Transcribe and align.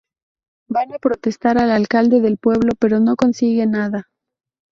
Van 0.67 0.91
a 0.95 0.97
protestar 0.97 1.59
al 1.59 1.69
alcalde 1.71 2.21
del 2.21 2.37
pueblo, 2.39 2.71
pero 2.79 2.99
no 2.99 3.15
consiguen 3.15 3.69
nada. 3.69 4.09